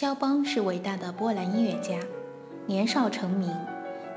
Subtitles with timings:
[0.00, 1.94] 肖邦是伟大的波兰音乐家，
[2.64, 3.54] 年少成名。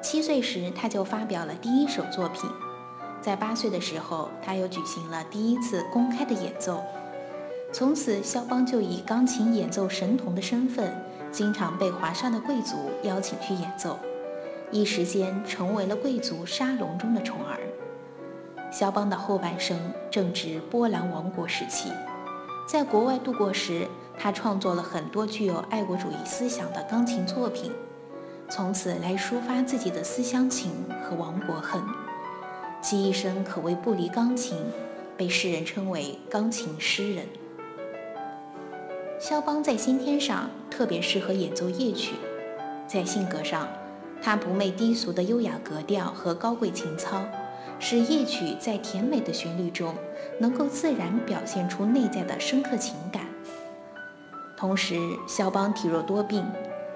[0.02, 2.50] 七岁时，他就发表了第一首作品。
[3.20, 6.82] 在八岁的时候，他又举行了第一次公开的演奏。
[7.74, 10.96] 从此，肖邦就以钢琴演奏神童的身份，
[11.34, 14.00] 经常被华沙的贵族邀请去演奏，
[14.72, 17.60] 一时间成为了贵族沙龙中的宠儿。
[18.72, 19.78] 肖邦的后半生
[20.10, 21.92] 正值波兰王国时期，
[22.66, 23.88] 在国外度过时。
[24.16, 27.72] 他创作了很多具有爱国主义思想的钢琴作品，
[28.48, 30.72] 从此来抒发自己的思乡情
[31.02, 31.82] 和亡国恨。
[32.80, 34.56] 其一生可谓不离钢琴，
[35.18, 37.26] 被世人称为“钢琴诗人”。
[39.20, 42.14] 肖邦在先天上特别适合演奏夜曲，
[42.88, 43.68] 在性格上，
[44.22, 47.26] 他不媚低俗的优雅格调和高贵情操，
[47.80, 49.94] 使夜曲在甜美的旋律中
[50.40, 53.26] 能够自然表现出内在的深刻情感。
[54.56, 56.46] 同时，肖邦体弱多病，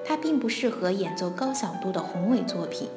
[0.05, 2.87] 他并不适合演奏高响度的宏伟作品，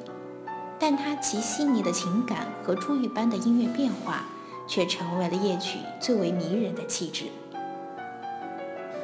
[0.79, 4.25] 但他其细腻的情感和珠玉般的音乐变化，
[4.67, 7.25] 却成为了夜曲最为迷人的气质。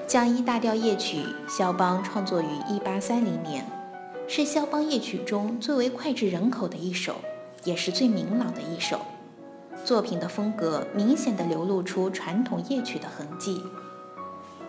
[0.08, 3.66] 降一大调夜曲，肖邦创作于1830年，
[4.26, 7.16] 是肖邦夜曲中最为脍炙人口的一首，
[7.64, 9.00] 也是最明朗的一首。
[9.86, 13.62] 作品的风格明显地流露出传统夜曲的痕迹。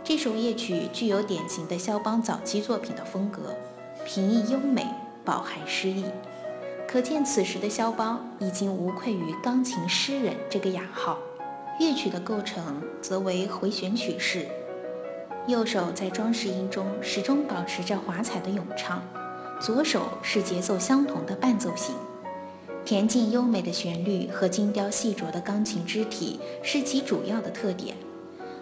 [0.05, 3.55] 这首夜曲具有典型的肖邦早期作品的风格，
[4.07, 4.87] 平易优美，
[5.25, 6.05] 饱含诗意。
[6.87, 11.19] 可见此时的肖邦已经无愧于“钢琴诗人”这个雅号。
[11.81, 14.49] 乐曲的构成则为回旋曲式，
[15.47, 19.03] 右手在装饰音中始终保持着华彩的咏唱，
[19.61, 21.95] 左手是节奏相同的伴奏型。
[22.89, 27.95] 恬静优美的旋律和精雕细琢的钢琴肢体是其主要的特点。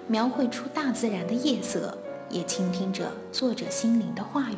[0.08, 1.96] 描绘出大自然的夜色，
[2.28, 4.56] 也倾听着作者心灵的话语。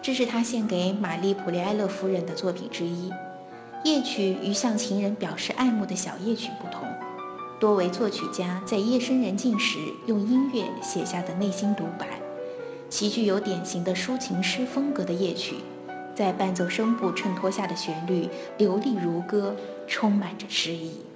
[0.00, 3.12] 这是他献给玛丽普列埃勒夫人的作品之一。
[3.84, 6.88] 夜曲与向情人表示爱慕的小夜曲不同，
[7.60, 12.06] 多为作曲家在夜深人静时用音乐写下的内心独白。
[12.88, 15.56] 其具有典型的抒情诗风格的夜曲，
[16.14, 18.28] 在伴奏声部衬托下的旋律
[18.58, 19.56] 流利如歌，
[19.86, 21.11] 充满着诗意。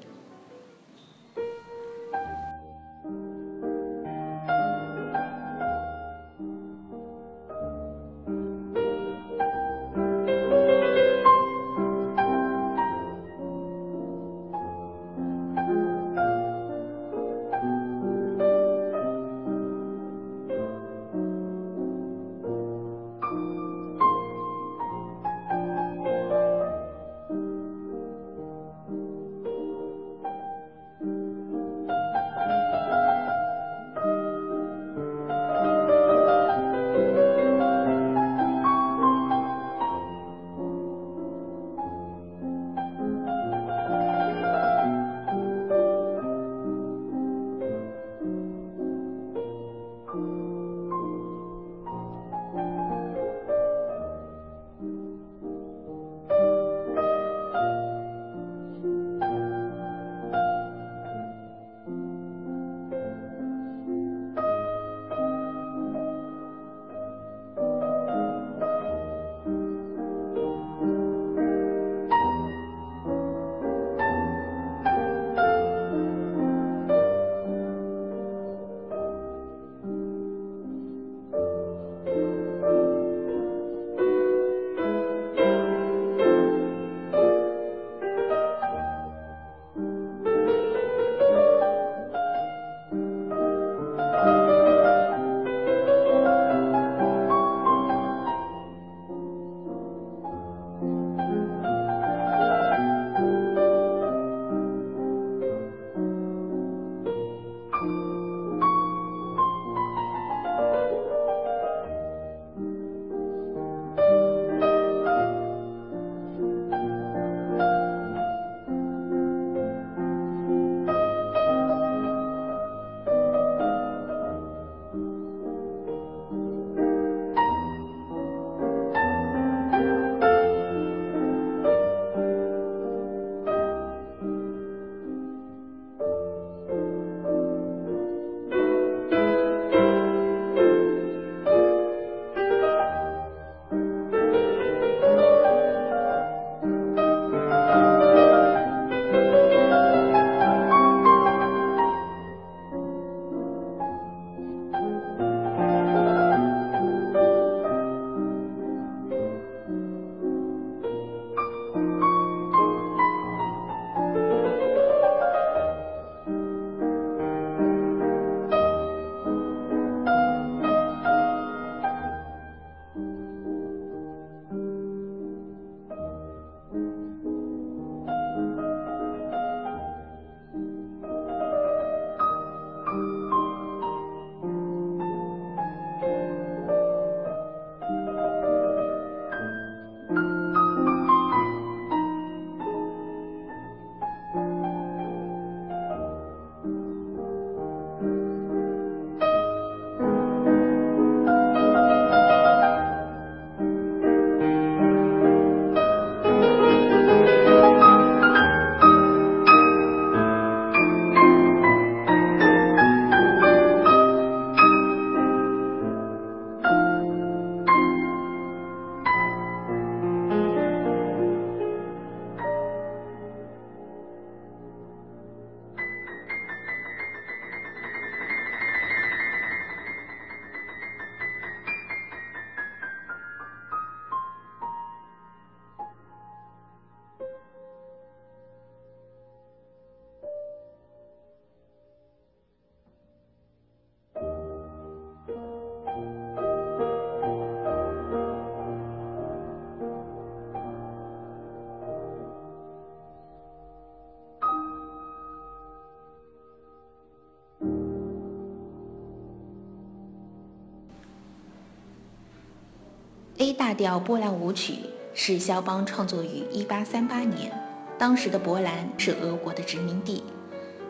[263.59, 264.81] 大调波兰舞曲
[265.15, 267.51] 是肖邦创作于1838年，
[267.97, 270.23] 当时的波兰是俄国的殖民地，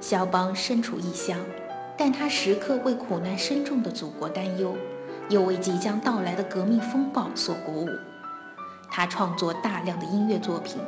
[0.00, 1.38] 肖邦身处异乡，
[1.96, 4.74] 但他时刻为苦难深重的祖国担忧，
[5.28, 7.88] 又为即将到来的革命风暴所鼓舞。
[8.90, 10.78] 他创作大量的音乐作品，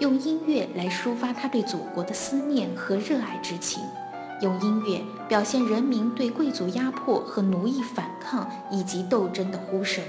[0.00, 3.80] 用音乐来抒发他对祖国的思念和热爱之情，
[4.40, 10.02] 用音乐表现人民对贵族压迫和奴役反抗以及斗争的呼声。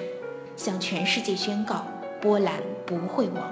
[0.59, 1.85] 向全世界宣告，
[2.19, 3.50] 波兰不会亡。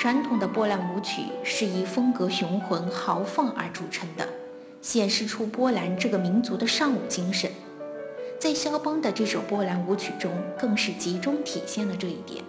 [0.00, 4.28] 传统的波兰舞曲是以风格雄浑豪放而著称的，
[4.82, 7.48] 显示出波兰这个民族的尚武精神。
[8.40, 12.42] 在肖邦的这首波兰舞曲中，更是集中体现了这一点。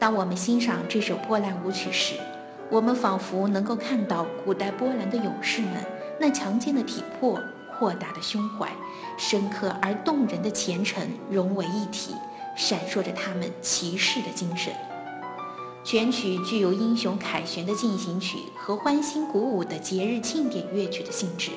[0.00, 2.14] 当我们欣赏这首波兰舞曲时，
[2.70, 5.70] 我们仿佛能够看到古代波兰的勇士们
[6.18, 7.40] 那强健的体魄、
[7.72, 8.68] 豁达的胸怀、
[9.16, 12.16] 深刻而动人的虔诚融为一体。
[12.54, 14.72] 闪烁着他们骑士的精神。
[15.82, 21.50] 全曲具有英雄凯旋的进行曲和欢欣鼓舞的节日庆典乐曲的性质。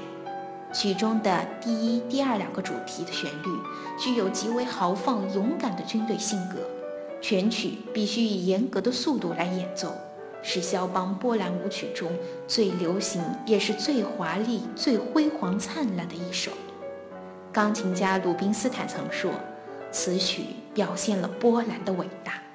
[0.73, 3.49] 曲中的第一、第二两个主题的旋律
[3.97, 6.59] 具有极为豪放、勇敢的军队性格。
[7.21, 9.91] 全曲必须以严格的速度来演奏，
[10.43, 12.11] 是肖邦波兰舞曲中
[12.47, 16.51] 最流行也是最华丽、最辉煌灿烂的一首。
[17.51, 19.31] 钢琴家鲁宾斯坦曾说。
[19.89, 20.47] 此曲
[20.77, 22.46] 表现了波兰的伟大。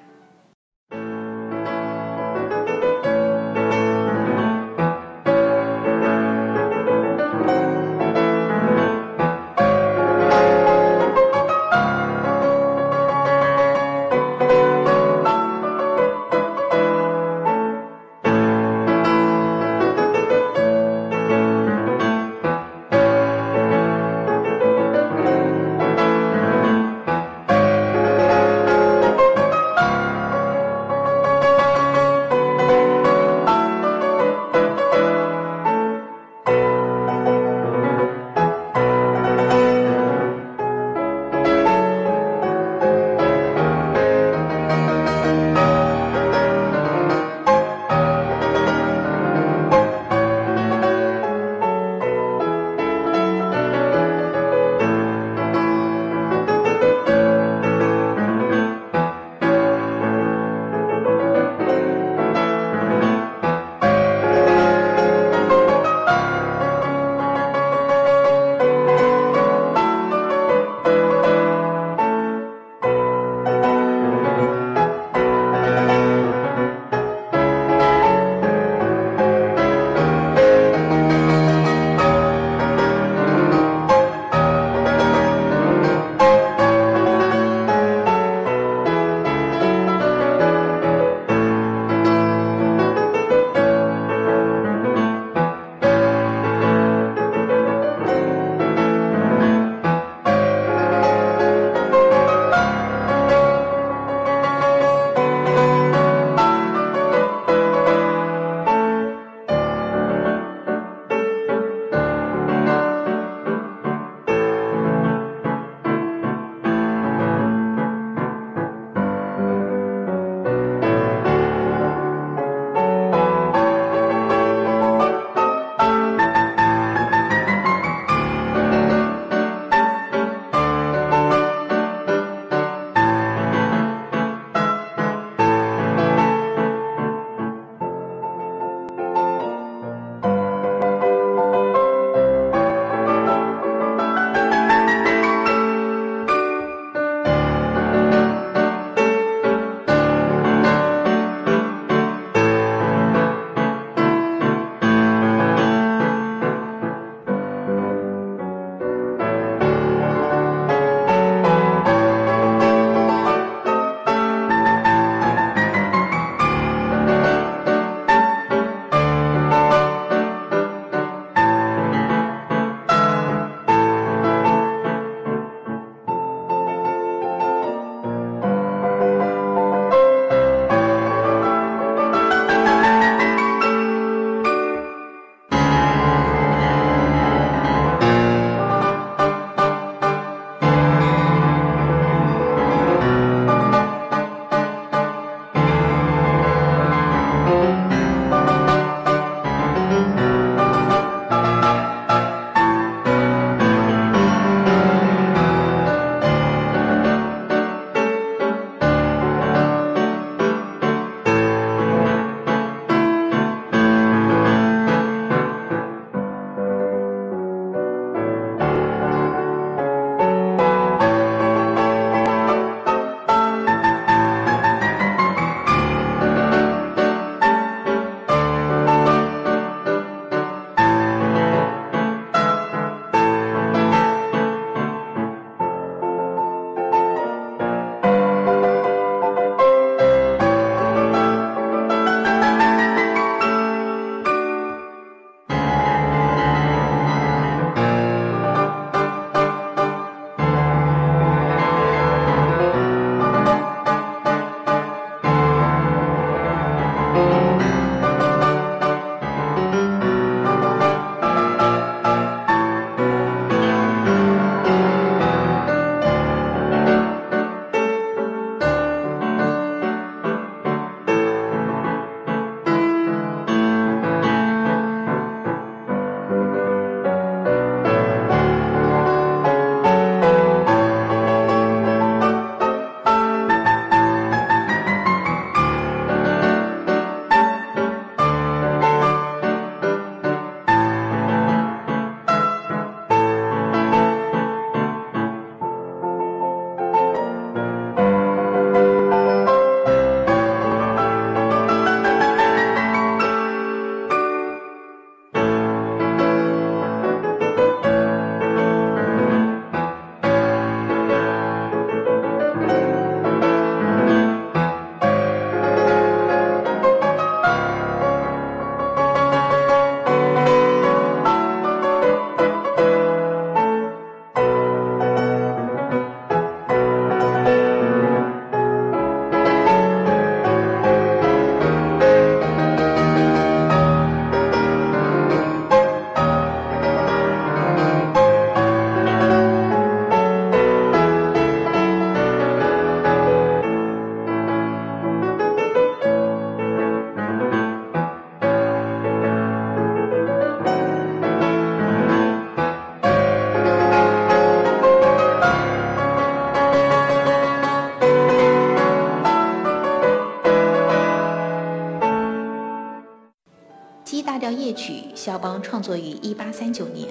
[364.13, 367.09] D 大调夜曲》，肖邦创作于1839年，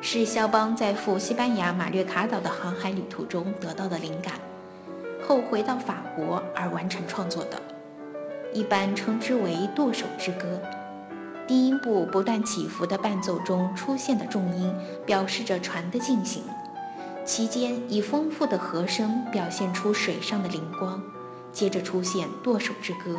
[0.00, 4.34] 是肖邦在赴西班牙马略卡岛的航海旅途中得到的灵感，
[5.26, 7.60] 后回到法国而完成创作的，
[8.52, 10.60] 一般称之为《舵手之歌》。
[11.48, 14.72] 低音部不断起伏的伴奏中出现的重音，
[15.04, 16.44] 表示着船的进行，
[17.24, 21.02] 其间以丰富的和声表现出水上的灵光，
[21.50, 23.14] 接着出现《舵手之歌》。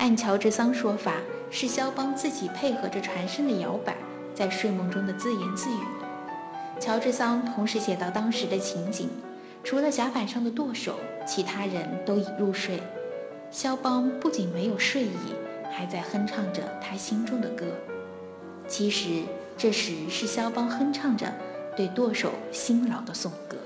[0.00, 1.16] 按乔治桑说法，
[1.50, 3.94] 是肖邦自己配合着船身的摇摆，
[4.34, 5.82] 在睡梦中的自言自语。
[6.80, 9.10] 乔治桑同时写到当时的情景：
[9.62, 10.94] 除了甲板上的舵手，
[11.26, 12.82] 其他人都已入睡。
[13.50, 15.34] 肖邦不仅没有睡意，
[15.70, 17.66] 还在哼唱着他心中的歌。
[18.66, 19.24] 其实，
[19.58, 21.30] 这时是肖邦哼唱着
[21.76, 23.58] 对舵手辛劳的颂歌。